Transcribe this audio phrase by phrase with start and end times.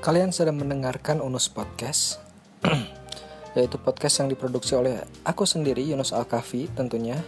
[0.00, 2.24] Kalian sedang mendengarkan Unus Podcast
[3.56, 7.20] Yaitu podcast yang diproduksi oleh aku sendiri Yunus Alkafi tentunya.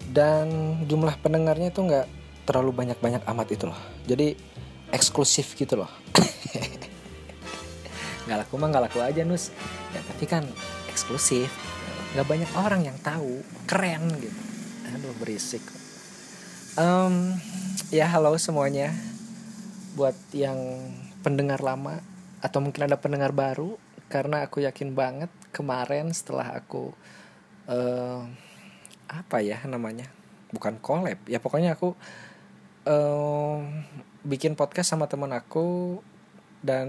[0.00, 2.08] Dan jumlah pendengarnya itu nggak
[2.48, 3.76] terlalu banyak-banyak amat itu loh.
[4.08, 4.32] Jadi
[4.96, 5.90] eksklusif gitu loh.
[8.24, 9.52] Nggak laku mah nggak laku aja Nus.
[9.92, 10.48] Ya tapi kan
[10.88, 11.52] eksklusif.
[12.16, 13.44] Nggak banyak orang yang tahu.
[13.68, 14.40] Keren gitu.
[14.88, 15.60] Aduh berisik.
[16.80, 17.36] Um,
[17.92, 18.96] Ya halo semuanya.
[19.98, 20.56] Buat yang
[21.24, 22.04] pendengar lama
[22.44, 23.80] atau mungkin ada pendengar baru
[24.12, 26.92] karena aku yakin banget kemarin setelah aku
[27.66, 28.20] uh,
[29.08, 30.12] apa ya namanya
[30.52, 31.96] bukan collab ya pokoknya aku
[32.84, 33.58] uh,
[34.24, 35.98] bikin podcast sama teman aku
[36.64, 36.88] dan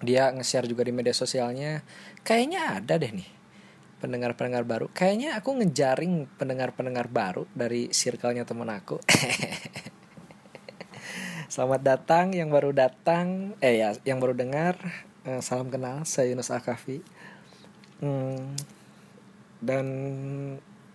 [0.00, 1.82] dia nge-share juga di media sosialnya.
[2.22, 3.28] Kayaknya ada deh nih
[3.98, 4.86] pendengar-pendengar baru.
[4.92, 9.00] Kayaknya aku ngejaring pendengar-pendengar baru dari circle-nya teman aku
[11.46, 14.74] Selamat datang yang baru datang, eh ya yang baru dengar.
[15.22, 17.06] Eh, salam kenal, saya Yunus Akafi.
[18.02, 18.58] Hmm,
[19.62, 19.86] dan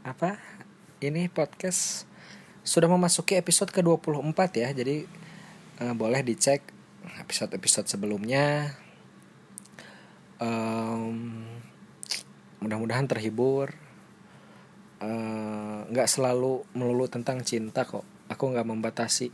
[0.03, 0.35] apa?
[0.99, 2.03] Ini podcast
[2.67, 4.75] sudah memasuki episode ke-24 ya.
[4.75, 5.07] Jadi
[5.79, 6.67] eh, boleh dicek
[7.23, 8.75] episode-episode sebelumnya.
[10.35, 11.47] Um,
[12.59, 13.71] mudah-mudahan terhibur.
[14.99, 18.03] Nggak uh, selalu melulu tentang cinta kok.
[18.27, 19.31] Aku nggak membatasi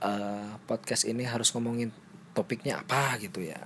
[0.00, 1.92] uh, podcast ini harus ngomongin
[2.32, 3.60] topiknya apa gitu ya.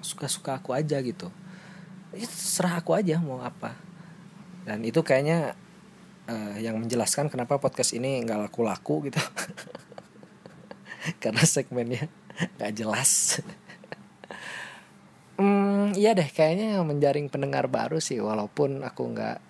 [0.00, 1.28] Suka-suka aku aja gitu.
[2.16, 3.76] Itu serah aku aja mau apa.
[4.64, 5.56] Dan itu kayaknya
[6.28, 9.20] uh, yang menjelaskan kenapa podcast ini nggak laku-laku gitu.
[11.22, 12.08] Karena segmennya
[12.60, 13.12] nggak jelas.
[15.40, 19.40] Hmm, iya deh kayaknya menjaring pendengar baru sih walaupun aku nggak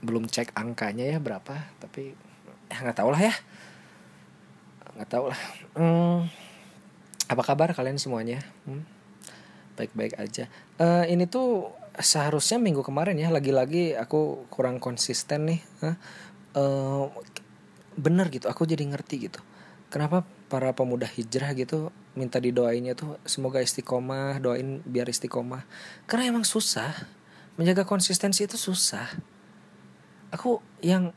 [0.00, 2.16] belum cek angkanya ya berapa tapi
[2.72, 3.34] ya nggak tahu lah ya
[4.94, 5.40] nggak tahu lah.
[5.74, 6.30] Hmm,
[7.26, 8.42] apa kabar kalian semuanya?
[8.66, 8.86] Hmm,
[9.74, 10.46] baik-baik aja.
[10.78, 15.94] Uh, ini tuh seharusnya minggu kemarin ya lagi-lagi aku kurang konsisten nih huh?
[16.58, 17.06] uh,
[17.94, 19.40] bener gitu aku jadi ngerti gitu.
[19.90, 25.66] Kenapa para pemuda hijrah gitu minta didoainnya tuh semoga istiqomah doain biar istiqomah.
[26.10, 26.90] Karena emang susah
[27.54, 29.06] menjaga konsistensi itu susah.
[30.34, 31.14] Aku yang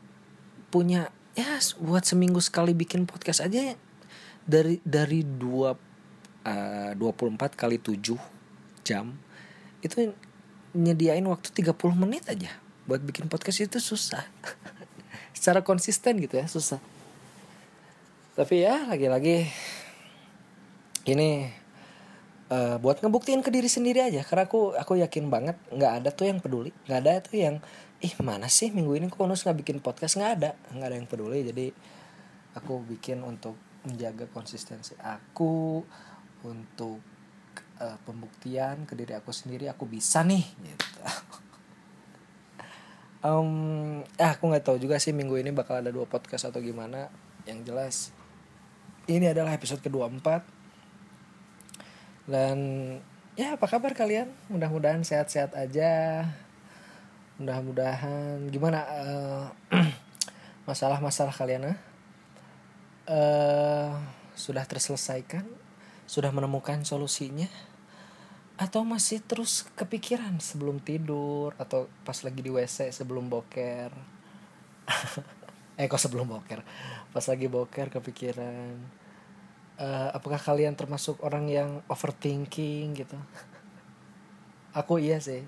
[0.70, 3.78] punya ya buat seminggu sekali bikin podcast aja
[4.42, 5.78] dari dari dua
[6.42, 8.18] uh, 24 kali 7
[8.82, 9.14] jam
[9.78, 10.10] itu
[10.74, 12.50] nyediain waktu 30 menit aja.
[12.88, 14.26] Buat bikin podcast itu susah.
[15.36, 16.82] Secara konsisten gitu ya susah.
[18.34, 19.46] Tapi ya lagi-lagi
[21.06, 21.50] ini
[22.48, 24.24] uh, buat ngebuktiin ke diri sendiri aja.
[24.24, 26.72] Karena aku aku yakin banget nggak ada tuh yang peduli.
[26.88, 27.56] Nggak ada tuh yang
[27.98, 30.16] ih mana sih minggu ini kok nus nggak bikin podcast?
[30.20, 30.50] Nggak ada.
[30.74, 31.38] Nggak ada yang peduli.
[31.44, 31.66] Jadi
[32.56, 33.54] aku bikin untuk
[33.86, 35.80] menjaga konsistensi aku
[36.44, 36.98] untuk
[37.80, 40.88] uh, pembuktian ke diri aku sendiri aku bisa nih gitu.
[43.18, 47.10] Um, eh aku nggak tahu juga sih minggu ini bakal ada dua podcast atau gimana.
[47.50, 47.94] Yang jelas
[49.10, 50.46] ini adalah episode kedua empat
[52.28, 52.58] dan
[53.40, 54.28] ya apa kabar kalian?
[54.52, 56.28] Mudah-mudahan sehat-sehat aja.
[57.40, 59.48] Mudah-mudahan gimana uh,
[60.68, 61.78] masalah-masalah kalian uh?
[63.08, 63.96] Uh,
[64.36, 65.48] sudah terselesaikan?
[66.04, 67.48] Sudah menemukan solusinya?
[68.60, 71.56] Atau masih terus kepikiran sebelum tidur?
[71.56, 73.90] Atau pas lagi di WC sebelum boker?
[75.78, 76.66] Eh kok sebelum boker?
[77.14, 78.74] Pas lagi boker kepikiran
[79.78, 83.16] uh, apakah kalian termasuk orang yang overthinking gitu?
[84.78, 85.46] Aku iya sih.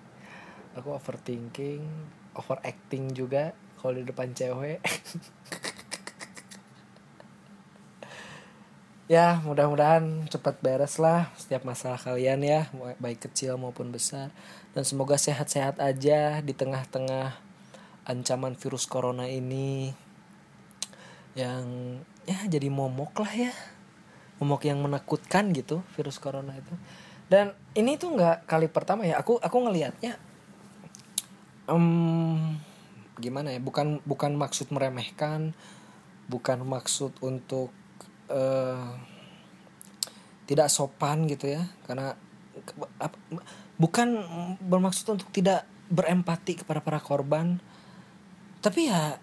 [0.78, 1.82] Aku overthinking
[2.38, 3.52] overacting juga
[3.82, 4.80] kalau di depan cewek.
[9.10, 12.70] Ya mudah-mudahan cepat beres lah setiap masalah kalian ya
[13.02, 14.30] baik kecil maupun besar.
[14.70, 17.34] Dan semoga sehat-sehat aja di tengah-tengah
[18.06, 19.90] ancaman virus corona ini.
[21.34, 21.66] Yang
[22.22, 23.52] ya jadi momok lah ya
[24.40, 26.72] momok yang menakutkan gitu virus corona itu.
[27.30, 30.18] Dan ini tuh nggak kali pertama ya aku aku ngelihatnya
[31.70, 32.58] um,
[33.20, 35.54] gimana ya bukan bukan maksud meremehkan
[36.26, 37.70] bukan maksud untuk
[38.32, 38.98] uh,
[40.50, 42.18] tidak sopan gitu ya karena
[43.78, 44.08] bukan
[44.58, 47.62] bermaksud untuk tidak berempati kepada para korban
[48.58, 49.18] tapi ya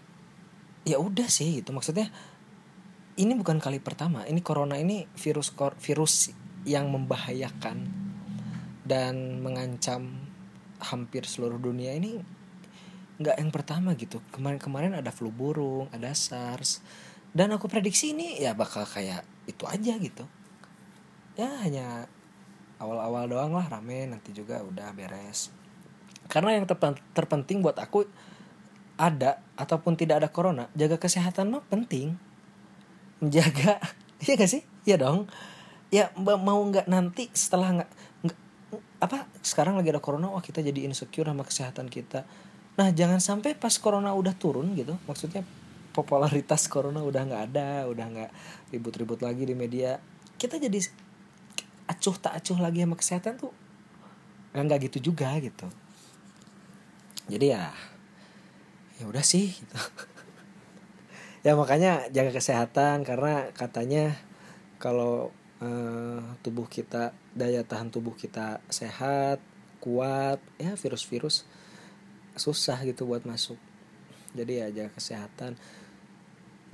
[0.87, 2.07] ya udah sih gitu maksudnya
[3.17, 4.23] ini bukan kali pertama.
[4.29, 6.29] Ini corona ini virus virus
[6.63, 7.77] yang membahayakan
[8.85, 10.29] dan mengancam
[10.77, 12.21] hampir seluruh dunia ini
[13.17, 14.21] nggak yang pertama gitu.
[14.29, 16.85] Kemarin-kemarin ada flu burung ada SARS.
[17.33, 20.25] Dan aku prediksi ini ya bakal kayak itu aja gitu.
[21.37, 22.05] Ya hanya
[22.77, 25.49] awal-awal doang lah rame nanti juga udah beres.
[26.29, 28.05] Karena yang terpen- terpenting buat aku
[28.97, 32.17] ada ataupun tidak ada corona jaga kesehatan mah penting
[33.23, 33.77] menjaga.
[34.17, 34.65] Iya gak sih?
[34.89, 35.29] Iya dong.
[35.93, 37.89] Ya mau nggak nanti setelah nggak
[38.97, 42.25] apa sekarang lagi ada corona wah kita jadi insecure sama kesehatan kita.
[42.81, 45.45] Nah jangan sampai pas corona udah turun gitu maksudnya
[45.93, 48.31] popularitas corona udah nggak ada udah nggak
[48.73, 50.01] ribut-ribut lagi di media
[50.41, 50.81] kita jadi
[51.85, 53.53] acuh tak acuh lagi sama kesehatan tuh
[54.57, 55.69] nggak gitu juga gitu.
[57.29, 57.69] Jadi ya
[58.97, 59.77] ya udah sih gitu
[61.47, 64.19] ya makanya jaga kesehatan karena katanya
[64.83, 65.31] kalau
[65.63, 69.39] eh, tubuh kita daya tahan tubuh kita sehat
[69.79, 71.47] kuat ya virus-virus
[72.35, 73.55] susah gitu buat masuk.
[74.35, 75.55] Jadi ya jaga kesehatan.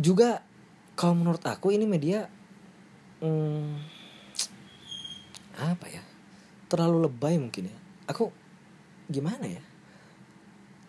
[0.01, 0.41] Juga
[0.97, 2.25] kalau menurut aku ini media
[3.21, 3.77] hmm,
[5.53, 6.01] apa ya
[6.65, 7.77] terlalu lebay mungkin ya.
[8.09, 8.33] Aku
[9.05, 9.61] gimana ya?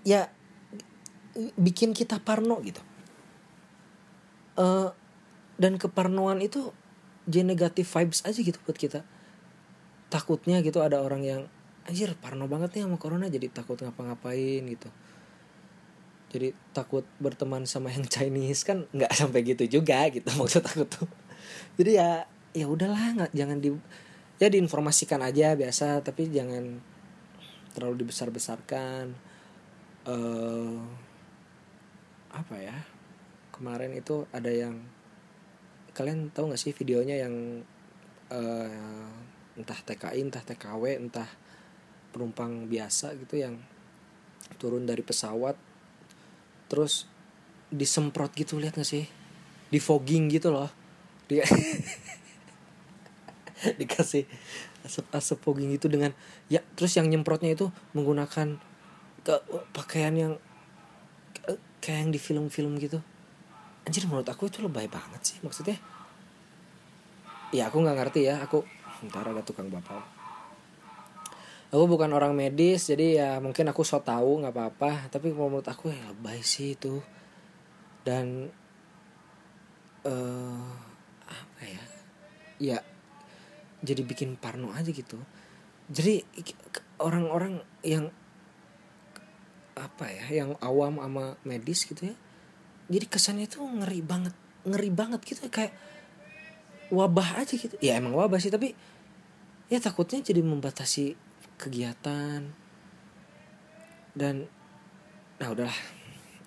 [0.08, 0.20] Ya
[1.60, 2.80] bikin kita parno gitu
[4.58, 4.88] eh
[5.54, 6.74] dan keparnoan itu
[7.24, 9.06] jadi negatif vibes aja gitu buat kita.
[10.12, 11.42] Takutnya gitu ada orang yang
[11.84, 14.88] anjir parno banget nih sama corona jadi takut ngapa-ngapain gitu.
[16.34, 21.08] Jadi takut berteman sama yang Chinese kan nggak sampai gitu juga gitu maksud aku tuh.
[21.80, 23.74] Jadi ya ya udahlah nggak jangan di
[24.38, 26.82] ya diinformasikan aja biasa tapi jangan
[27.72, 29.14] terlalu dibesar-besarkan.
[30.04, 30.78] Eh
[32.34, 32.93] apa ya
[33.54, 34.82] kemarin itu ada yang
[35.94, 37.62] kalian tahu nggak sih videonya yang
[38.34, 39.14] eh,
[39.54, 41.30] entah TKI entah TKW entah
[42.10, 43.62] penumpang biasa gitu yang
[44.58, 45.54] turun dari pesawat
[46.66, 47.06] terus
[47.70, 49.06] disemprot gitu lihat nggak sih?
[49.70, 50.70] Di fogging gitu loh.
[51.30, 51.46] Dia
[53.80, 54.28] dikasih
[54.84, 56.12] asap asap fogging itu dengan
[56.52, 58.60] ya terus yang nyemprotnya itu menggunakan
[59.24, 59.34] ke,
[59.72, 60.32] pakaian yang
[61.80, 63.00] kayak yang di film-film gitu
[63.84, 65.76] anjir menurut aku itu lebay banget sih maksudnya.
[67.54, 68.64] Ya aku nggak ngerti ya aku
[69.04, 70.14] ntar ada tukang bapak
[71.74, 75.10] aku bukan orang medis jadi ya mungkin aku so tahu nggak apa-apa.
[75.10, 77.02] Tapi menurut aku ya lebay sih itu.
[78.06, 78.46] Dan
[80.06, 80.70] eh
[81.26, 81.82] apa ya?
[82.62, 82.78] Ya
[83.82, 85.18] jadi bikin parno aja gitu.
[85.90, 86.22] Jadi
[87.02, 88.14] orang-orang yang
[89.74, 92.16] apa ya yang awam sama medis gitu ya
[92.88, 94.34] jadi kesannya tuh ngeri banget
[94.64, 95.72] ngeri banget gitu kayak
[96.92, 97.76] wabah aja gitu.
[97.80, 98.76] Ya emang wabah sih tapi
[99.68, 101.16] ya takutnya jadi membatasi
[101.56, 102.44] kegiatan.
[104.12, 104.48] Dan
[105.40, 105.78] nah udahlah.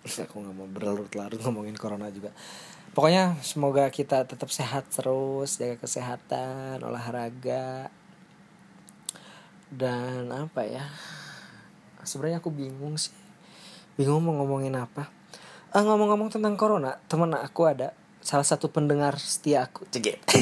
[0.26, 2.34] Aku nggak mau berlarut-larut ngomongin corona juga.
[2.94, 7.94] Pokoknya semoga kita tetap sehat terus jaga kesehatan olahraga.
[9.70, 10.88] Dan apa ya?
[12.08, 13.12] Sebenarnya aku bingung sih.
[14.00, 15.17] Bingung mau ngomongin apa
[15.76, 17.92] ah ngomong-ngomong tentang corona temen aku ada
[18.24, 19.84] salah satu pendengar setia aku.
[19.92, 20.20] Cegit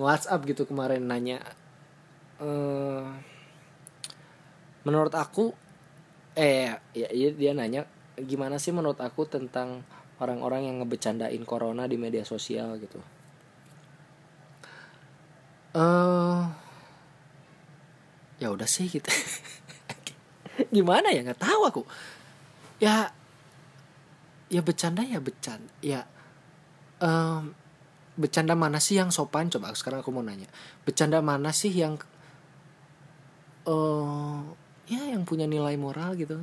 [0.00, 1.42] WhatsApp gitu kemarin nanya
[2.38, 3.04] eh
[4.86, 5.52] menurut aku
[6.38, 7.84] eh ya, ya dia nanya
[8.16, 9.82] gimana sih menurut aku tentang
[10.22, 12.98] orang-orang yang ngebecandain corona di media sosial gitu?
[15.74, 16.42] Eh
[18.38, 19.10] ya udah sih gitu.
[20.74, 21.26] Gimana ya?
[21.26, 21.82] Nggak tahu aku
[22.78, 23.10] ya
[24.48, 26.08] ya bercanda ya bercanda ya
[27.02, 27.52] em,
[28.18, 29.46] bercanda mana sih yang sopan?
[29.46, 30.50] Coba sekarang aku mau nanya.
[30.82, 31.94] Bercanda mana sih yang
[33.68, 34.38] eh
[34.90, 36.34] ya yang punya nilai moral gitu?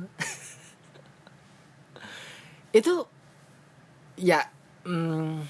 [2.78, 3.04] Itu
[4.16, 4.48] ya
[4.88, 5.44] mm,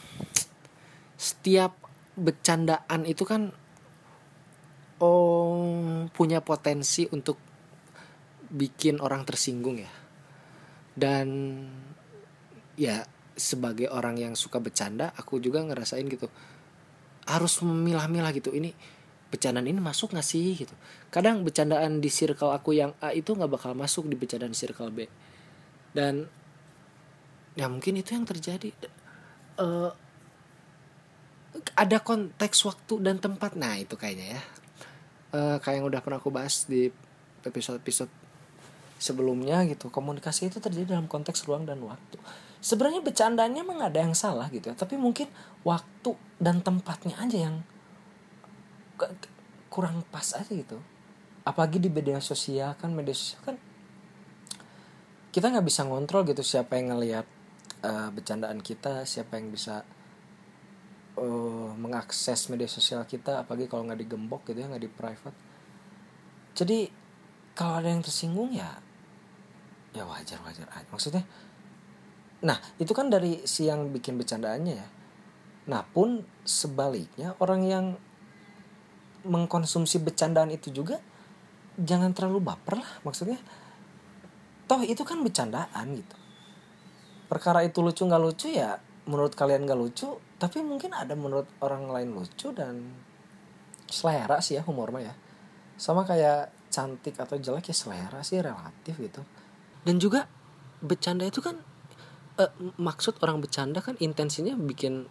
[1.14, 1.78] setiap
[2.16, 3.52] bercandaan itu kan
[5.04, 7.36] oh punya potensi untuk
[8.48, 9.92] bikin orang tersinggung ya
[10.96, 11.28] dan
[12.80, 13.04] ya
[13.36, 16.32] sebagai orang yang suka bercanda aku juga ngerasain gitu.
[17.28, 18.72] Harus memilah-milah gitu ini
[19.28, 20.72] bercandaan ini masuk gak sih gitu.
[21.12, 25.04] Kadang bercandaan di circle aku yang A itu nggak bakal masuk di bercandaan circle B.
[25.92, 26.24] Dan
[27.52, 28.72] ya mungkin itu yang terjadi.
[29.60, 29.90] Eh,
[31.76, 33.52] ada konteks waktu dan tempat.
[33.52, 34.42] Nah itu kayaknya ya.
[35.36, 36.88] Eh, kayak yang udah pernah aku bahas di
[37.44, 38.25] episode-episode
[38.96, 42.16] sebelumnya gitu komunikasi itu terjadi dalam konteks ruang dan waktu.
[42.60, 45.28] Sebenarnya bercandanya emang ada yang salah gitu ya tapi mungkin
[45.62, 47.56] waktu dan tempatnya aja yang
[49.68, 50.80] kurang pas aja gitu.
[51.46, 53.56] Apalagi di media sosial kan media sosial kan
[55.30, 57.26] kita nggak bisa ngontrol gitu siapa yang ngelihat
[57.84, 59.84] eh, bercandaan kita siapa yang bisa
[61.16, 65.38] uh, mengakses media sosial kita apalagi kalau nggak digembok gitu ya nggak di private.
[66.56, 66.78] Jadi
[67.56, 68.80] kalau ada yang tersinggung ya
[69.96, 70.88] ya wajar wajar aja.
[70.92, 71.24] Maksudnya
[72.44, 74.88] nah itu kan dari si yang bikin bercandaannya ya.
[75.72, 77.84] Nah pun sebaliknya orang yang
[79.26, 81.00] mengkonsumsi bercandaan itu juga
[81.80, 82.92] jangan terlalu baper lah.
[83.02, 83.40] Maksudnya
[84.68, 86.16] toh itu kan bercandaan gitu.
[87.26, 88.76] Perkara itu lucu nggak lucu ya
[89.08, 92.92] menurut kalian nggak lucu tapi mungkin ada menurut orang lain lucu dan
[93.88, 95.14] selera sih ya humor mah ya.
[95.80, 99.24] Sama kayak cantik atau jelek ya selera sih relatif gitu
[99.86, 100.26] dan juga
[100.82, 101.62] bercanda itu kan
[102.42, 105.06] uh, maksud orang bercanda kan intensinya bikin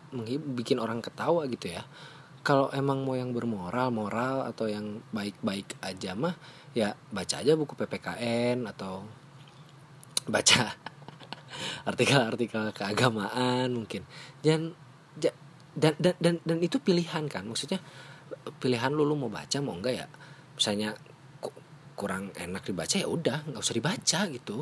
[0.51, 1.88] bikin orang ketawa gitu ya.
[2.46, 6.38] Kalau emang mau yang bermoral moral atau yang baik-baik aja mah
[6.77, 9.01] ya baca aja buku PPKN atau
[10.29, 10.75] baca
[11.89, 14.05] artikel-artikel keagamaan mungkin.
[14.44, 14.75] Dan
[15.17, 17.48] dan dan dan dan itu pilihan kan.
[17.50, 17.82] Maksudnya
[18.62, 20.08] pilihan lu lu mau baca mau enggak ya?
[20.53, 20.94] Misalnya
[21.96, 24.58] kurang enak dibaca ya udah nggak usah dibaca gitu.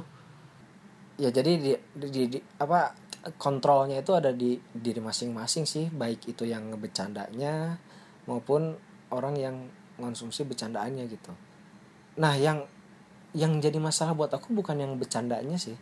[1.17, 2.93] Ya jadi di, di, di apa
[3.37, 7.77] kontrolnya itu ada di diri masing-masing sih baik itu yang ngebecandanya
[8.25, 8.77] maupun
[9.13, 9.55] orang yang
[9.97, 11.31] konsumsi bercandaannya gitu.
[12.21, 12.65] Nah yang
[13.33, 15.77] yang jadi masalah buat aku bukan yang bercandanya sih.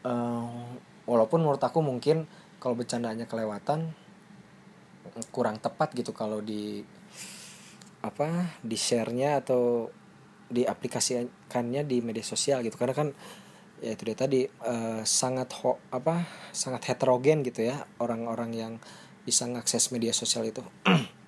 [0.00, 2.24] Um, walaupun menurut aku mungkin
[2.62, 3.92] kalau bercandanya kelewatan
[5.34, 6.84] kurang tepat gitu kalau di
[8.00, 9.92] apa di sharenya atau
[10.50, 12.76] diaplikasikannya di media sosial gitu.
[12.76, 13.08] Karena kan
[13.80, 18.72] ya itu dia tadi uh, sangat ho, apa sangat heterogen gitu ya orang-orang yang
[19.24, 20.62] bisa ngakses media sosial itu.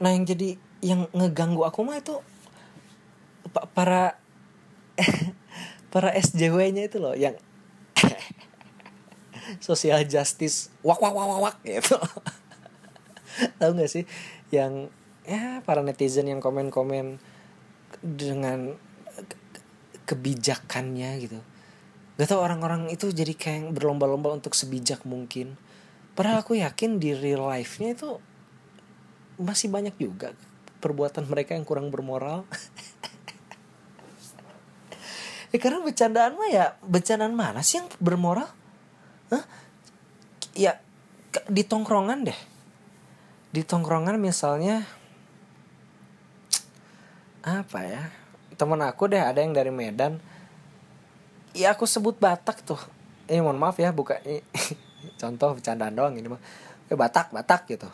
[0.00, 2.24] Nah yang jadi yang ngeganggu aku mah itu
[3.76, 4.16] para
[5.92, 7.36] para SJW-nya itu loh yang
[9.66, 12.00] social justice wak wak wak wak, wak gitu.
[13.60, 14.08] Tahu nggak sih?
[14.48, 14.88] Yang
[15.28, 17.20] ya para netizen yang komen-komen
[18.00, 18.74] dengan
[20.08, 21.38] kebijakannya gitu.
[22.20, 25.56] Gak tau orang-orang itu jadi kayak berlomba-lomba untuk sebijak mungkin.
[26.12, 28.20] Padahal aku yakin di real life-nya itu
[29.40, 30.36] masih banyak juga
[30.84, 32.44] perbuatan mereka yang kurang bermoral.
[35.48, 38.48] Ya karena bercandaan mah ya bercandaan mana sih yang bermoral?
[39.30, 39.44] Hah?
[40.54, 40.76] ya
[41.46, 42.40] di tongkrongan deh.
[43.50, 44.86] Di tongkrongan misalnya
[47.40, 48.02] apa ya?
[48.56, 50.20] Temen aku deh ada yang dari Medan.
[51.56, 52.80] Ya aku sebut Batak tuh.
[53.26, 54.20] Eh mohon maaf ya buka
[55.20, 56.40] contoh bercandaan doang ini mah.
[56.90, 57.88] Eh, Batak Batak gitu.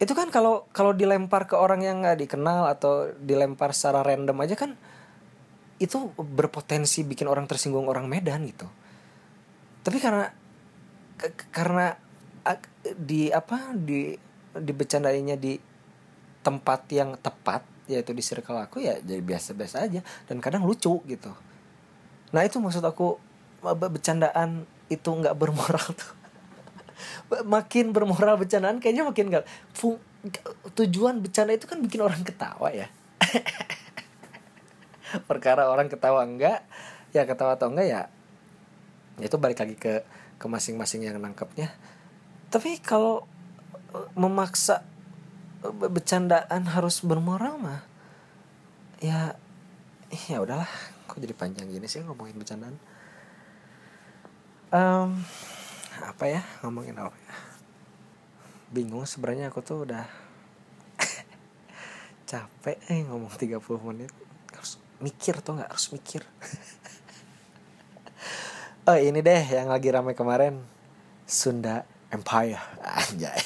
[0.00, 4.56] Itu kan kalau kalau dilempar ke orang yang nggak dikenal atau dilempar secara random aja
[4.56, 4.72] kan
[5.80, 8.68] itu berpotensi bikin orang tersinggung orang Medan gitu.
[9.80, 10.28] Tapi karena
[11.52, 11.96] karena
[12.96, 14.16] di apa di
[14.56, 15.56] di bercandainya di
[16.40, 21.34] tempat yang tepat yaitu di circle aku ya jadi biasa-biasa aja dan kadang lucu gitu.
[22.30, 23.18] Nah itu maksud aku
[23.60, 26.14] bercandaan itu nggak bermoral tuh.
[27.42, 29.44] Makin bermoral bercandaan kayaknya makin nggak
[30.78, 32.86] tujuan bercanda itu kan bikin orang ketawa ya.
[35.28, 36.62] Perkara orang ketawa enggak
[37.10, 38.02] ya ketawa atau enggak ya
[39.18, 40.06] itu balik lagi ke
[40.38, 41.74] ke masing-masing yang nangkepnya.
[42.54, 43.26] Tapi kalau
[44.14, 44.86] memaksa
[45.60, 47.84] bercandaan harus bermoral mah.
[49.00, 49.36] Ya
[50.10, 50.68] ya udahlah
[51.06, 52.76] kok jadi panjang gini sih ngomongin bercandaan?
[54.70, 55.20] Um,
[56.00, 57.34] apa ya ngomongin apa ya?
[58.70, 60.06] Bingung sebenarnya aku tuh udah
[62.30, 64.12] capek eh ngomong 30 menit.
[64.56, 65.70] Harus mikir tuh nggak?
[65.70, 66.24] Harus mikir.
[68.88, 70.66] Oh ini deh yang lagi ramai kemarin.
[71.28, 72.58] Sunda Empire.
[73.06, 73.38] Anjay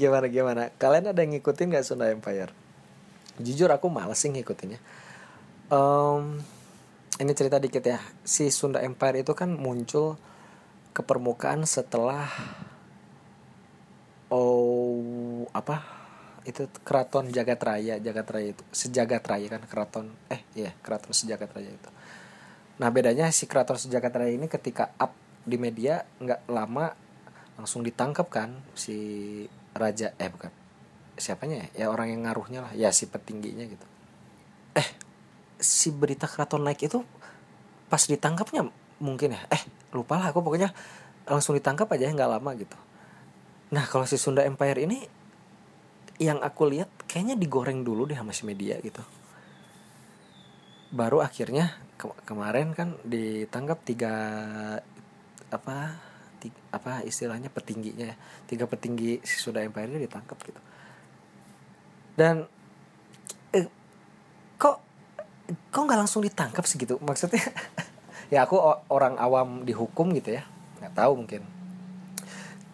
[0.00, 0.62] gimana gimana?
[0.76, 2.50] Kalian ada yang ngikutin gak Sunda Empire?
[3.38, 4.80] Jujur aku males sih ngikutinnya.
[5.70, 6.42] Um,
[7.18, 7.98] ini cerita dikit ya.
[8.22, 10.18] Si Sunda Empire itu kan muncul
[10.94, 12.26] ke permukaan setelah
[14.30, 15.98] oh apa?
[16.48, 20.06] Itu keraton Jagat Raya Jagat Raya itu sejagat raya kan keraton.
[20.32, 21.90] Eh iya keraton sejagat raya itu.
[22.78, 26.94] Nah bedanya si keraton sejagat raya ini ketika up di media nggak lama
[27.58, 28.96] langsung ditangkap kan si
[29.78, 30.50] raja eh bukan.
[31.18, 31.66] Siapanya ya?
[31.74, 32.72] Ya orang yang ngaruhnya lah.
[32.74, 33.86] Ya si petingginya gitu.
[34.74, 34.88] Eh
[35.58, 37.02] si berita keraton naik itu
[37.88, 38.66] pas ditangkapnya
[38.98, 39.40] mungkin ya?
[39.50, 39.62] Eh
[39.94, 40.74] lupa lah aku pokoknya.
[41.28, 42.76] Langsung ditangkap aja nggak lama gitu.
[43.70, 45.04] Nah kalau si Sunda Empire ini
[46.18, 49.00] yang aku lihat kayaknya digoreng dulu deh sama si media gitu.
[50.90, 54.14] Baru akhirnya ke kemarin kan ditangkap tiga
[55.48, 56.07] apa
[56.38, 58.16] tiga, apa istilahnya petingginya ya.
[58.46, 60.60] tiga petinggi si Sunda Empire ini ditangkap gitu.
[62.14, 62.46] Dan
[63.54, 63.66] eh,
[64.58, 64.82] kok
[65.70, 66.98] kok nggak langsung ditangkap sih gitu?
[67.02, 67.42] Maksudnya
[68.34, 68.58] ya aku
[68.90, 70.46] orang awam dihukum gitu ya.
[70.82, 71.42] Nggak tahu mungkin.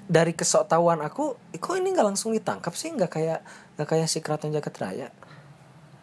[0.04, 2.92] Dari kesoktahuan aku kok ini nggak langsung ditangkap sih?
[2.92, 3.40] Nggak kayak
[3.80, 5.08] nggak kayak si keraton jagat raya.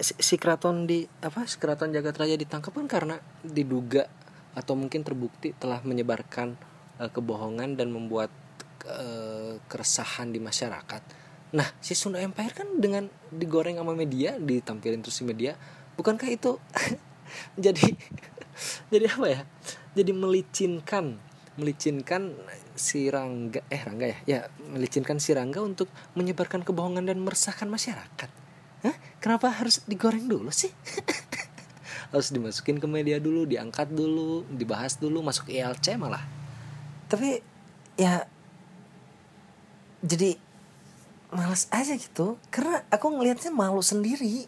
[0.01, 3.15] Si, si keraton di apa si keraton jagat raya ditangkap kan karena
[3.45, 4.09] diduga
[4.51, 6.59] atau mungkin terbukti telah menyebarkan
[7.01, 8.29] uh, kebohongan dan membuat
[8.85, 11.01] uh, keresahan di masyarakat.
[11.57, 15.57] Nah si Sunda Empire kan dengan digoreng sama media ditampilin terus di media
[15.97, 16.61] bukankah itu
[17.65, 17.97] jadi
[18.93, 19.41] jadi apa ya?
[19.97, 21.17] Jadi melicinkan
[21.59, 22.31] melicinkan
[22.77, 24.17] si Rangga eh Rangga ya?
[24.23, 24.39] Ya
[24.71, 28.29] melicinkan si Rangga untuk menyebarkan kebohongan dan meresahkan masyarakat.
[28.81, 28.97] Hah?
[29.21, 30.73] kenapa harus digoreng dulu sih?
[32.11, 36.40] Harus dimasukin ke media dulu diangkat dulu dibahas dulu masuk ILC malah
[37.11, 37.43] tapi
[37.99, 38.23] ya
[39.99, 40.39] jadi
[41.35, 42.39] males aja gitu.
[42.47, 44.47] Karena aku ngelihatnya malu sendiri.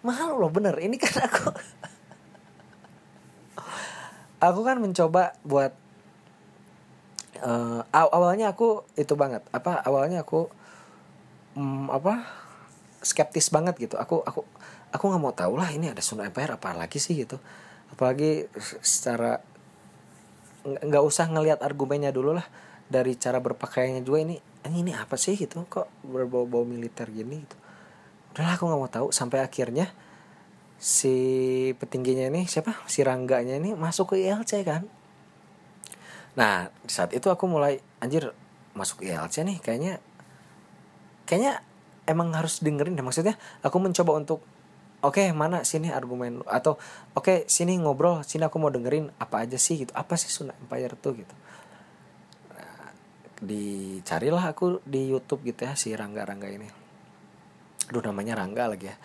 [0.00, 0.80] Malu loh bener.
[0.80, 1.52] Ini kan aku
[4.48, 5.76] aku kan mencoba buat
[7.44, 9.44] uh, awalnya aku itu banget.
[9.52, 10.48] Apa awalnya aku
[11.60, 12.24] um, apa
[13.04, 14.00] skeptis banget gitu.
[14.00, 14.40] Aku aku
[14.88, 17.36] aku nggak mau tahu lah ini ada Sunda Empire apa lagi sih gitu.
[17.92, 18.48] Apalagi
[18.80, 19.44] secara
[20.64, 22.46] nggak usah ngelihat argumennya dulu lah
[22.88, 24.24] dari cara berpakaiannya juga.
[24.24, 24.36] Ini
[24.72, 25.36] ini apa sih?
[25.36, 25.64] gitu.
[25.68, 27.44] Kok berbau-bau militer gini?
[27.44, 27.56] gitu.
[28.34, 29.06] Udahlah aku nggak mau tahu.
[29.12, 29.92] Sampai akhirnya
[30.80, 31.14] si
[31.76, 32.84] petingginya ini siapa?
[32.88, 34.88] Si rangganya ini masuk ke ILC kan.
[36.34, 38.34] Nah saat itu aku mulai anjir
[38.74, 40.02] masuk ILC nih kayaknya
[41.30, 41.62] kayaknya
[42.04, 43.04] emang harus dengerin deh.
[43.04, 44.40] Maksudnya aku mencoba untuk
[45.04, 46.80] oke okay, mana sini argumen atau
[47.12, 49.92] oke okay, sini ngobrol sini aku mau dengerin apa aja sih gitu.
[49.92, 51.20] Apa sih Sunda Empire tuh?
[51.20, 51.34] Gitu.
[52.56, 52.88] Nah,
[53.44, 56.64] dicarilah aku di YouTube gitu ya si Rangga Rangga ini.
[57.92, 58.96] Aduh namanya Rangga lagi ya.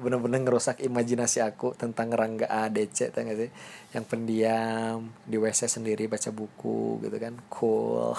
[0.00, 3.52] Bener-bener ngerusak imajinasi aku tentang Rangga ADC gak sih?
[3.92, 7.36] Yang pendiam di WC sendiri baca buku gitu kan.
[7.52, 8.16] Cool.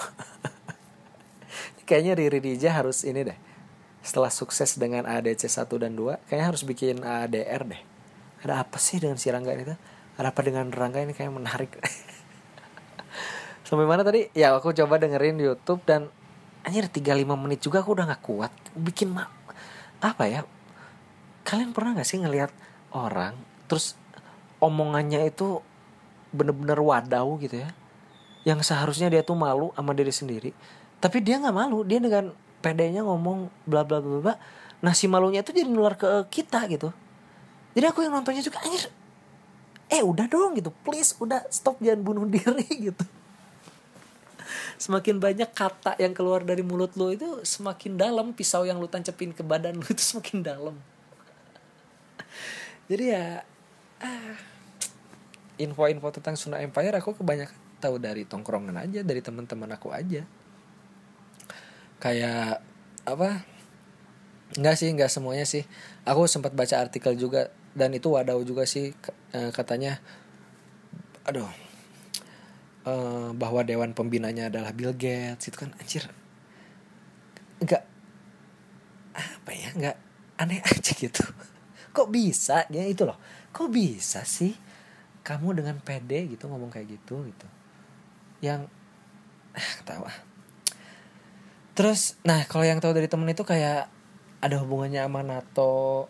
[1.90, 3.51] Kayaknya Riri Dija harus ini deh
[4.02, 7.82] setelah sukses dengan ADC 1 dan 2 kayaknya harus bikin ADR deh.
[8.42, 9.78] Ada apa sih dengan si Rangga ini tuh?
[10.18, 11.70] Ada apa dengan Rangga ini kayak menarik?
[13.66, 14.26] Sampai mana tadi?
[14.34, 16.10] Ya aku coba dengerin di YouTube dan
[16.66, 18.52] anjir 35 menit juga aku udah gak kuat.
[18.74, 19.30] Bikin ma
[20.02, 20.42] apa ya?
[21.46, 22.50] Kalian pernah gak sih ngelihat
[22.92, 23.38] orang
[23.70, 23.94] terus
[24.58, 25.62] omongannya itu
[26.34, 27.70] bener-bener wadau gitu ya?
[28.42, 30.50] Yang seharusnya dia tuh malu sama diri sendiri
[31.02, 31.82] tapi dia nggak malu.
[31.82, 32.30] Dia dengan
[32.62, 34.34] pedenya ngomong bla bla bla bla
[34.82, 36.90] nah si malunya itu jadi nular ke kita gitu.
[37.72, 38.90] Jadi aku yang nontonnya juga anjir
[39.86, 40.74] eh udah dong gitu.
[40.82, 43.04] Please udah stop jangan bunuh diri gitu.
[44.82, 49.30] Semakin banyak kata yang keluar dari mulut lo itu semakin dalam pisau yang lu tancepin
[49.30, 50.76] ke badan lu itu semakin dalam.
[52.90, 53.46] Jadi ya
[54.02, 54.34] ah,
[55.62, 60.26] info-info tentang Sunda Empire aku kebanyakan tahu dari tongkrongan aja dari teman-teman aku aja
[62.02, 62.58] kayak
[63.06, 63.46] apa
[64.52, 65.64] Enggak sih, enggak semuanya sih.
[66.04, 68.92] Aku sempat baca artikel juga dan itu wadau juga sih
[69.32, 69.96] eh, katanya
[71.24, 71.48] aduh
[72.84, 76.04] uh, bahwa dewan pembinanya adalah Bill Gates itu kan anjir
[77.62, 77.86] enggak
[79.14, 79.96] apa ya enggak
[80.36, 81.24] aneh aja gitu.
[81.96, 83.16] Kok bisa ya itu loh.
[83.56, 84.52] Kok bisa sih
[85.24, 87.48] kamu dengan pede gitu ngomong kayak gitu gitu?
[88.44, 88.68] Yang
[89.56, 90.31] ah, ketawa
[91.72, 93.88] terus nah kalau yang tahu dari temen itu kayak
[94.42, 96.08] ada hubungannya sama NATO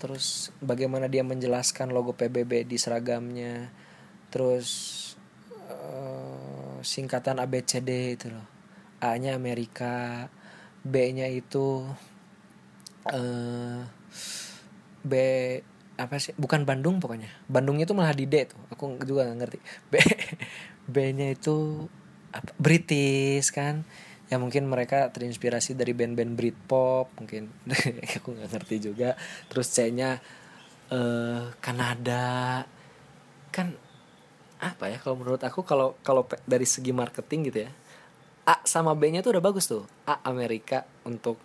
[0.00, 3.68] terus bagaimana dia menjelaskan logo PBB di seragamnya
[4.32, 4.96] terus
[5.68, 8.46] uh, singkatan ABCD itu loh.
[9.00, 10.28] A-nya Amerika
[10.80, 11.84] B-nya itu
[13.08, 13.80] uh,
[15.00, 15.12] B
[16.00, 16.32] apa sih?
[16.36, 17.28] Bukan Bandung pokoknya.
[17.48, 18.60] Bandungnya itu malah di D tuh.
[18.72, 19.58] Aku juga gak ngerti.
[19.88, 19.94] B
[20.92, 21.88] B nya itu
[22.32, 22.52] apa?
[22.56, 23.84] British kan
[24.30, 27.50] ya mungkin mereka terinspirasi dari band-band Britpop mungkin.
[28.22, 29.18] Aku nggak ngerti juga.
[29.50, 30.16] Terus C nya
[30.94, 32.64] uh, Kanada.
[33.50, 33.74] Kan
[34.60, 37.72] apa ya kalau menurut aku kalau kalau dari segi marketing gitu ya
[38.44, 39.88] A sama B nya tuh udah bagus tuh.
[40.04, 41.40] A Amerika untuk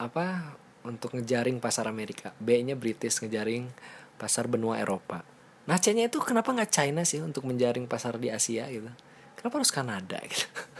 [0.00, 2.32] apa untuk ngejaring pasar Amerika.
[2.40, 3.68] B-nya British ngejaring
[4.16, 5.24] pasar benua Eropa.
[5.68, 8.88] Nah C-nya itu kenapa nggak China sih untuk menjaring pasar di Asia gitu?
[9.36, 10.48] Kenapa harus Kanada gitu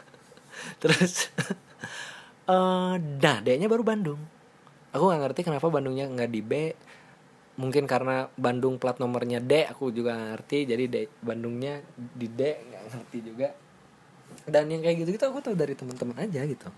[0.82, 1.28] terus
[2.48, 2.94] uh,
[3.24, 4.20] nah D-nya baru Bandung.
[4.90, 6.52] Aku nggak ngerti kenapa Bandungnya nggak di B.
[7.60, 10.58] Mungkin karena Bandung plat nomornya D aku juga nggak ngerti.
[10.66, 13.48] Jadi D Bandungnya di D nggak ngerti juga.
[14.46, 16.68] Dan yang kayak gitu gitu aku tahu dari teman-teman aja gitu.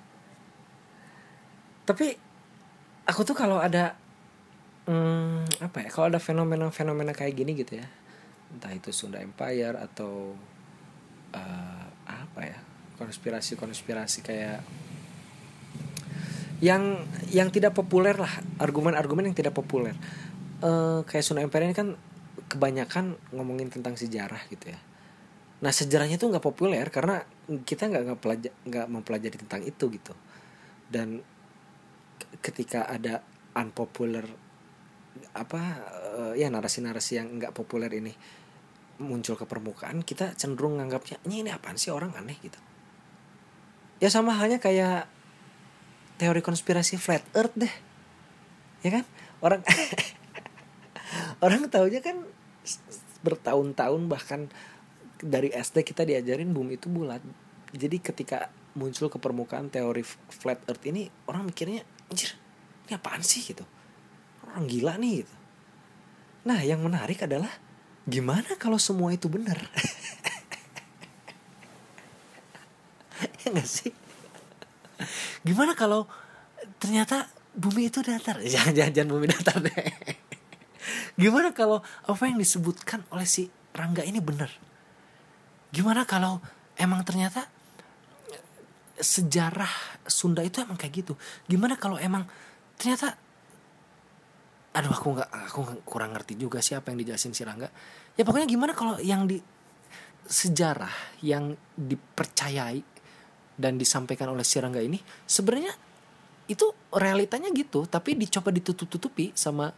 [1.82, 2.06] Tapi
[3.08, 3.96] aku tuh kalau ada
[4.86, 7.86] hmm, apa ya kalau ada fenomena-fenomena kayak gini gitu ya.
[8.52, 10.36] Entah itu Sunda Empire atau
[11.32, 11.86] uh,
[13.00, 14.60] konspirasi-konspirasi kayak
[16.62, 17.02] yang
[17.34, 18.30] yang tidak populer lah
[18.62, 19.98] argumen-argumen yang tidak populer.
[20.62, 21.98] Uh, kayak Sunda Empire ini kan
[22.46, 24.78] kebanyakan ngomongin tentang sejarah gitu ya.
[25.58, 27.26] Nah sejarahnya tuh nggak populer karena
[27.66, 30.14] kita nggak nggak pelajari nggak mempelajari tentang itu gitu.
[30.86, 31.18] Dan
[32.38, 33.26] ketika ada
[33.58, 34.24] unpopular
[35.34, 35.62] apa
[36.14, 38.14] uh, ya narasi-narasi yang nggak populer ini
[39.02, 42.38] muncul ke permukaan kita cenderung nganggapnya ini apaan sih orang aneh?
[42.38, 42.71] gitu
[44.02, 45.06] ya sama halnya kayak
[46.18, 47.70] teori konspirasi flat earth deh.
[48.82, 49.04] Ya kan?
[49.38, 49.62] Orang
[51.44, 52.26] orang taunya kan
[53.22, 54.50] bertahun-tahun bahkan
[55.22, 57.22] dari SD kita diajarin bumi itu bulat.
[57.70, 60.02] Jadi ketika muncul ke permukaan teori
[60.34, 62.34] flat earth ini orang mikirnya anjir
[62.90, 63.46] ini apaan sih?
[63.46, 63.62] gitu.
[64.42, 65.34] Orang gila nih gitu.
[66.50, 67.54] Nah yang menarik adalah
[68.02, 69.62] gimana kalau semua itu benar
[73.46, 73.92] ya gak sih?
[75.42, 76.06] Gimana kalau
[76.78, 78.38] ternyata bumi itu datar?
[78.52, 79.74] Jangan jangan, bumi datar deh.
[81.18, 84.48] Gimana kalau apa yang disebutkan oleh si Rangga ini benar?
[85.72, 86.40] Gimana kalau
[86.76, 87.48] emang ternyata
[88.96, 89.70] sejarah
[90.08, 91.14] Sunda itu emang kayak gitu?
[91.46, 92.24] Gimana kalau emang
[92.80, 93.14] ternyata
[94.72, 97.68] aduh aku nggak aku kurang ngerti juga siapa yang dijelasin si Rangga.
[98.16, 99.36] Ya pokoknya gimana kalau yang di
[100.24, 102.91] sejarah yang dipercayai
[103.56, 104.96] dan disampaikan oleh si Rangga ini
[105.28, 105.72] sebenarnya
[106.50, 109.70] itu realitanya gitu tapi dicoba ditutup-tutupi sama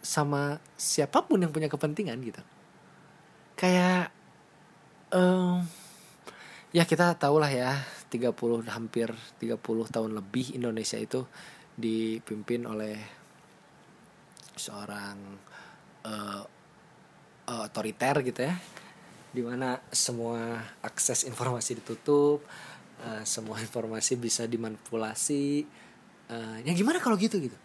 [0.00, 2.40] sama siapa pun yang punya kepentingan gitu.
[3.52, 4.08] Kayak
[5.12, 5.60] um,
[6.72, 7.76] ya kita tahu lah ya
[8.08, 8.32] 30
[8.72, 9.60] hampir 30
[9.92, 11.28] tahun lebih Indonesia itu
[11.76, 12.96] dipimpin oleh
[14.56, 15.16] seorang
[16.04, 16.42] uh,
[17.50, 18.54] otoriter gitu ya
[19.30, 22.42] di mana semua akses informasi ditutup
[23.04, 25.64] uh, semua informasi bisa dimanipulasi.
[26.30, 27.56] Uh, ya gimana kalau gitu gitu?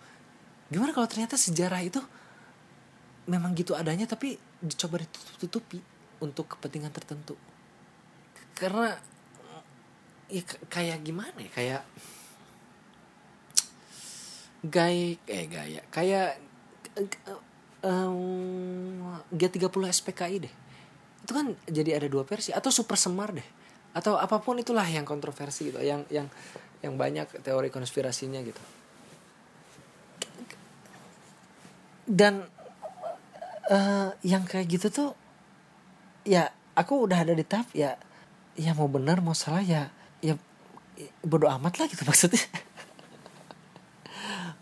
[0.71, 2.01] Gimana kalau ternyata sejarah itu
[3.25, 5.79] memang gitu adanya tapi dicoba ditutup-tutupi
[6.21, 7.37] untuk kepentingan tertentu?
[8.55, 8.95] Karena
[10.31, 11.51] ya kayak gimana ya?
[11.53, 11.83] Kayak
[14.65, 16.41] gaya eh gaya kayak
[17.85, 20.53] um, G30 SPKI deh
[21.25, 22.53] itu kan jadi ada dua versi.
[22.53, 23.47] Atau super semar deh.
[23.97, 25.81] Atau apa pun itulah yang kontroversi gitu.
[25.81, 26.27] Yang yang
[26.85, 28.61] yang banyak teori konspirasinya gitu.
[32.05, 32.45] Dan
[33.73, 35.09] uh, yang kayak gitu tuh
[36.25, 37.97] ya aku udah ada di tahap ya
[38.57, 39.89] ya mau benar mau salah ya
[40.21, 40.37] ya
[41.25, 42.41] bodoh amat lah gitu maksudnya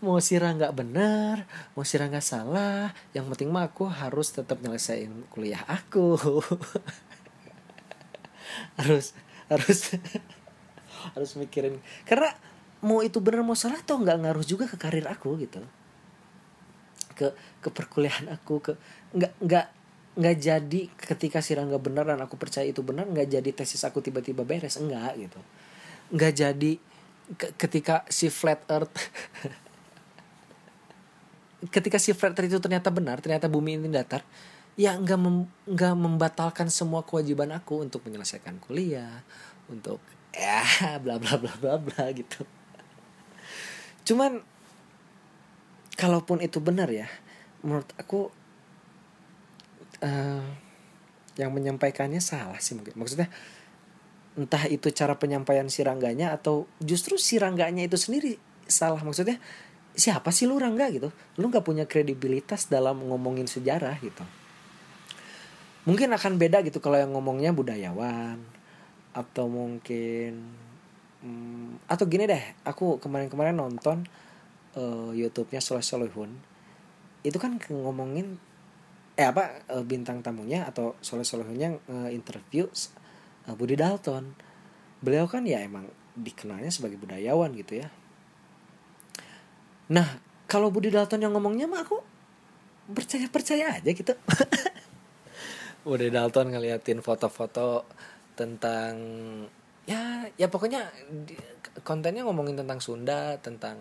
[0.04, 5.10] mau Sira nggak benar mau Sira nggak salah yang penting mah aku harus tetap nyelesain
[5.32, 6.14] kuliah aku.
[8.78, 9.14] Harus
[9.46, 9.94] harus
[11.14, 11.78] harus mikirin.
[12.06, 12.30] Karena
[12.84, 15.62] mau itu benar mau salah tuh nggak ngaruh juga ke karir aku gitu.
[17.14, 18.72] Ke ke perkuliahan aku ke
[19.14, 19.66] nggak nggak
[20.14, 23.98] nggak jadi ketika Sira nggak benar dan aku percaya itu benar nggak jadi tesis aku
[24.02, 25.40] tiba-tiba beres enggak gitu.
[26.14, 26.72] Nggak jadi
[27.56, 28.94] ketika si flat earth
[31.70, 34.24] ketika si earth itu ternyata benar ternyata bumi ini datar
[34.74, 39.22] ya nggak mem, nggak membatalkan semua kewajiban aku untuk menyelesaikan kuliah
[39.70, 40.02] untuk
[40.34, 40.66] ya
[41.04, 42.42] bla bla bla bla bla gitu.
[44.04, 44.42] Cuman
[45.94, 47.06] kalaupun itu benar ya
[47.62, 48.28] menurut aku
[50.02, 50.46] uh,
[51.38, 52.98] yang menyampaikannya salah sih mungkin.
[52.98, 53.30] Maksudnya
[54.34, 58.98] entah itu cara penyampaian sirangganya atau justru sirangganya itu sendiri salah.
[59.00, 59.38] Maksudnya
[59.94, 61.14] siapa sih lu Rangga gitu?
[61.38, 64.26] Lu nggak punya kredibilitas dalam ngomongin sejarah gitu.
[65.86, 68.42] Mungkin akan beda gitu kalau yang ngomongnya budayawan
[69.14, 70.42] atau mungkin
[71.22, 74.02] hmm, atau gini deh aku kemarin-kemarin nonton
[74.74, 76.34] uh, YouTube-nya Soleh Solehun.
[77.22, 78.36] Itu kan ngomongin
[79.14, 82.66] eh apa uh, bintang tamunya atau Soleh Solehunnya uh, interview
[83.46, 84.34] uh, Budi Dalton.
[85.04, 87.92] Beliau kan ya emang dikenalnya sebagai budayawan gitu ya
[89.90, 92.00] Nah, kalau Budi Dalton yang ngomongnya mah aku
[92.92, 94.14] percaya-percaya aja gitu.
[95.84, 97.84] Budi Dalton ngeliatin foto-foto
[98.34, 98.96] tentang
[99.84, 100.88] ya ya pokoknya
[101.84, 103.76] kontennya ngomongin tentang Sunda, tentang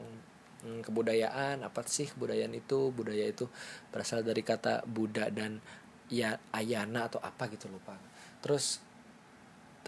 [0.63, 3.47] hmm, kebudayaan apa sih kebudayaan itu budaya itu
[3.91, 5.63] berasal dari kata Buddha dan
[6.11, 7.95] ya ayana atau apa gitu lupa
[8.43, 8.83] terus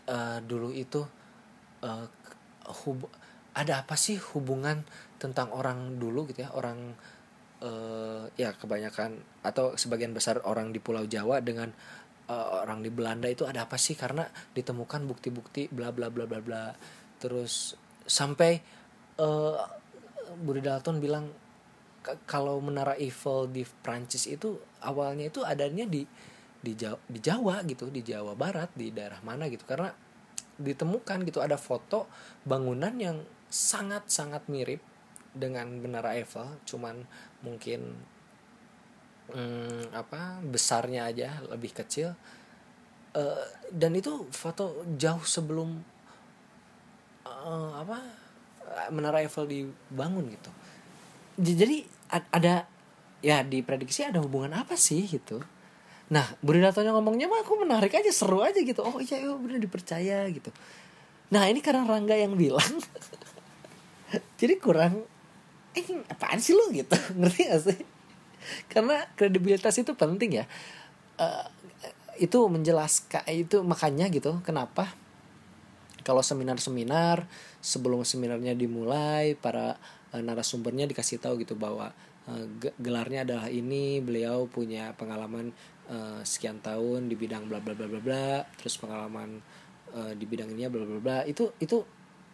[0.07, 1.03] uh, dulu itu
[1.83, 2.07] uh,
[2.83, 3.11] hub
[3.55, 4.83] ada apa sih hubungan
[5.25, 6.93] tentang orang dulu gitu ya orang
[7.65, 11.73] uh, ya kebanyakan atau sebagian besar orang di Pulau Jawa dengan
[12.29, 13.97] uh, orang di Belanda itu ada apa sih?
[13.97, 16.63] Karena ditemukan bukti-bukti bla bla bla bla bla.
[17.21, 17.73] Terus
[18.05, 18.59] sampai
[19.21, 19.57] uh,
[20.41, 21.25] Budi Dalton bilang
[22.29, 26.05] kalau menara Eiffel di Prancis itu awalnya itu adanya di
[26.61, 29.65] di Jawa, di Jawa gitu di Jawa Barat di daerah mana gitu.
[29.65, 29.89] Karena
[30.55, 32.07] ditemukan gitu ada foto
[32.47, 33.17] bangunan yang
[33.49, 34.94] sangat sangat mirip
[35.35, 37.03] dengan menara Eiffel cuman
[37.43, 37.93] mungkin
[39.29, 42.15] hmm, apa besarnya aja lebih kecil.
[43.15, 45.79] Uh, dan itu foto jauh sebelum
[47.23, 47.99] uh, apa
[48.91, 50.51] menara Eiffel dibangun gitu.
[51.39, 52.67] Jadi ada
[53.23, 55.39] ya diprediksi ada hubungan apa sih gitu.
[56.11, 58.83] Nah Budi Datonya ngomongnya mah aku menarik aja seru aja gitu.
[58.83, 60.51] Oh iya iya bener dipercaya gitu.
[61.31, 62.69] Nah ini karena Rangga yang bilang.
[64.39, 65.14] Jadi kurang
[65.75, 66.71] eh apaan sih lu?
[66.71, 66.95] gitu.
[67.19, 67.79] Ngerti gak sih?
[68.71, 70.45] Karena kredibilitas itu penting ya.
[71.15, 71.45] Uh,
[72.15, 74.95] itu menjelaskan itu makanya gitu kenapa
[76.05, 77.27] kalau seminar-seminar
[77.59, 79.75] sebelum seminarnya dimulai para
[80.13, 81.91] uh, narasumbernya dikasih tahu gitu bahwa
[82.29, 82.45] uh,
[82.79, 85.51] gelarnya adalah ini beliau punya pengalaman
[85.89, 89.41] uh, sekian tahun di bidang bla bla bla bla bla terus pengalaman
[89.97, 91.81] uh, di bidang ini bla bla bla itu itu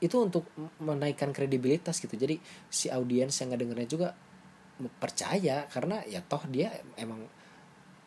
[0.01, 0.49] itu untuk
[0.81, 2.11] menaikkan kredibilitas gitu.
[2.17, 4.09] Jadi si audiens yang ngedengernya juga
[4.97, 7.21] percaya karena ya toh dia emang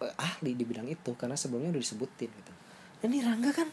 [0.03, 2.53] uh, ahli di bidang itu karena sebelumnya udah disebutin gitu.
[2.99, 3.69] Dan ini Rangga kan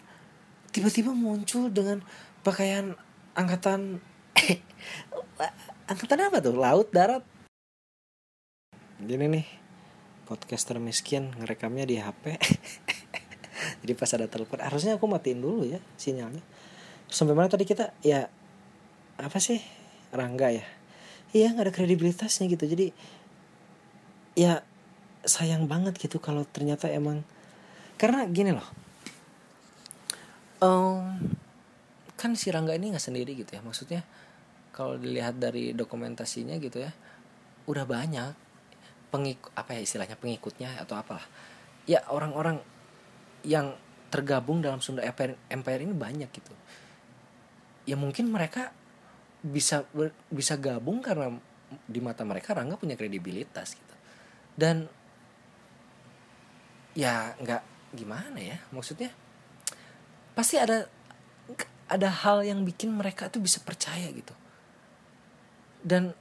[0.69, 2.05] tiba-tiba muncul dengan
[2.45, 2.93] pakaian
[3.34, 3.97] angkatan
[5.91, 6.53] angkatan apa tuh?
[6.53, 7.25] Laut darat.
[9.01, 9.62] Gini nih
[10.31, 12.39] podcaster miskin ngerekamnya di HP
[13.84, 16.39] jadi pas ada telepon harusnya aku matiin dulu ya sinyalnya
[17.12, 18.32] sampai mana tadi kita ya
[19.19, 19.60] apa sih?
[20.15, 20.65] Rangga ya?
[21.36, 22.63] Iya nggak ada kredibilitasnya gitu.
[22.65, 22.88] Jadi
[24.39, 24.63] ya
[25.28, 27.21] sayang banget gitu kalau ternyata emang
[28.00, 28.65] karena gini loh.
[30.63, 31.36] Um,
[32.15, 33.62] kan si Rangga ini nggak sendiri gitu ya.
[33.62, 34.02] Maksudnya
[34.71, 36.95] kalau dilihat dari dokumentasinya gitu ya
[37.67, 38.34] udah banyak
[39.12, 41.28] pengikut apa ya istilahnya pengikutnya atau apalah.
[41.84, 42.63] Ya orang-orang
[43.43, 43.76] yang
[44.12, 46.52] tergabung dalam Sunda Empire, Empire ini banyak gitu
[47.86, 48.74] ya mungkin mereka
[49.41, 49.84] bisa
[50.30, 51.34] bisa gabung karena
[51.88, 53.96] di mata mereka Rangga punya kredibilitas gitu.
[54.54, 54.86] Dan
[56.91, 57.63] ya nggak
[57.96, 59.12] gimana ya maksudnya
[60.36, 60.88] pasti ada
[61.91, 64.34] ada hal yang bikin mereka tuh bisa percaya gitu.
[65.82, 66.13] Dan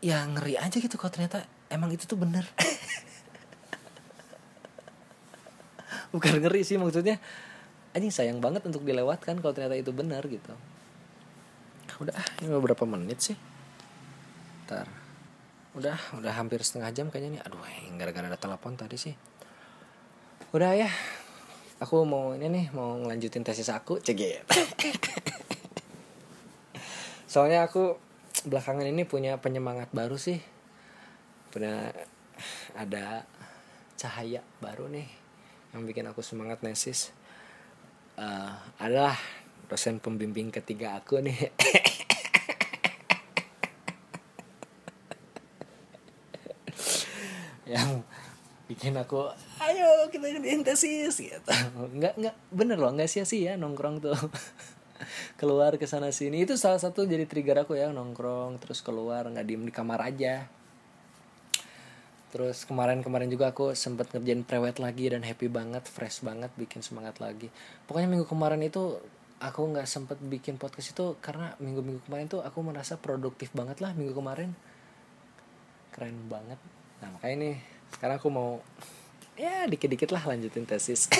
[0.00, 2.46] ya ngeri aja gitu kalau ternyata emang itu tuh bener.
[6.14, 7.20] Bukan ngeri sih maksudnya
[7.96, 10.52] anjing sayang banget untuk dilewatkan kalau ternyata itu benar gitu.
[11.96, 12.12] Udah
[12.44, 13.36] ini beberapa menit sih?
[14.68, 14.84] Ntar.
[15.72, 17.42] Udah udah hampir setengah jam kayaknya nih.
[17.48, 17.60] Aduh
[17.96, 19.16] gara-gara ada telepon tadi sih.
[20.52, 20.92] Udah ya
[21.80, 24.44] aku mau ini nih mau ngelanjutin tesis aku cegit.
[27.32, 27.96] Soalnya aku
[28.44, 30.36] belakangan ini punya penyemangat baru sih.
[31.48, 31.96] Punya
[32.76, 33.24] ada
[33.96, 35.08] cahaya baru nih
[35.72, 37.16] yang bikin aku semangat nesis
[38.16, 39.16] uh, adalah
[39.68, 41.36] dosen pembimbing ketiga aku nih.
[47.66, 48.06] Yang
[48.66, 49.30] bikin aku
[49.62, 51.52] ayo kita jadi tesis gitu.
[51.98, 54.16] Nggak nggak bener loh nggak sia-sia nongkrong tuh.
[55.40, 56.42] Keluar ke sana sini.
[56.46, 60.48] Itu salah satu jadi trigger aku ya nongkrong terus keluar nggak diem di kamar aja
[62.34, 67.22] terus kemarin-kemarin juga aku sempet ngerjain prewed lagi dan happy banget fresh banget bikin semangat
[67.22, 67.48] lagi.
[67.86, 68.98] Pokoknya minggu kemarin itu
[69.38, 73.92] aku nggak sempet bikin podcast itu karena minggu-minggu kemarin tuh aku merasa produktif banget lah
[73.92, 74.56] minggu kemarin.
[75.94, 76.58] Keren banget.
[77.04, 77.50] Nah makanya ini
[77.94, 78.58] sekarang aku mau
[79.36, 81.06] ya dikit-dikit lah lanjutin tesis.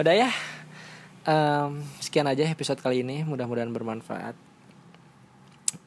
[0.00, 0.30] Udah ya
[1.28, 3.26] um, sekian aja episode kali ini.
[3.26, 4.51] Mudah-mudahan bermanfaat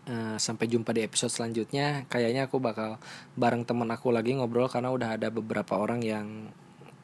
[0.10, 2.06] uh, sampai jumpa di episode selanjutnya.
[2.10, 2.98] Kayaknya aku bakal
[3.38, 6.50] bareng teman aku lagi ngobrol karena udah ada beberapa orang yang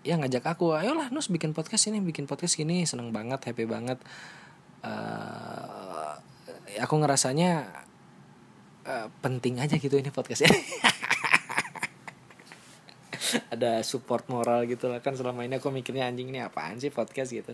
[0.01, 4.01] ya ngajak aku ayolah nus bikin podcast ini bikin podcast ini seneng banget happy banget.
[4.81, 6.17] Uh,
[6.81, 7.69] aku ngerasanya
[8.85, 10.57] uh, penting aja gitu ini podcast ini
[13.53, 14.99] ada support moral gitu lah.
[14.99, 17.31] Kan selama ini aku mikirnya anjing ini apaan sih podcast?
[17.31, 17.53] gitu.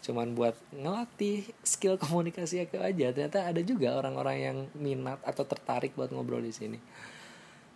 [0.00, 5.92] Cuman buat ngelatih skill komunikasi aku aja ternyata ada juga orang-orang yang minat atau tertarik
[5.92, 6.78] buat ngobrol di sini.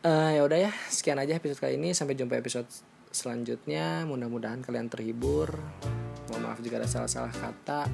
[0.04, 1.92] Uh, ya udah ya sekian aja episode kali ini.
[1.96, 2.68] Sampai jumpa episode
[3.12, 4.04] selanjutnya.
[4.04, 5.52] Mudah-mudahan kalian terhibur.
[6.28, 7.88] Mohon maaf jika ada salah-salah kata.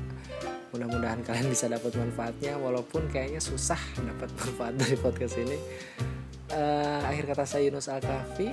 [0.70, 5.58] Mudah-mudahan kalian bisa dapat manfaatnya walaupun kayaknya susah dapat manfaat dari podcast ini.
[6.50, 8.50] Uh, akhir kata saya Yunus Alkafi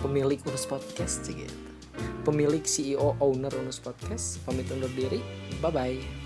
[0.00, 1.54] pemilik Unus Podcast gitu.
[2.24, 5.20] Pemilik CEO owner Unus Podcast pamit undur diri.
[5.60, 6.23] Bye bye